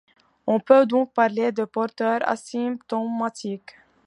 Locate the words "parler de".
1.13-1.63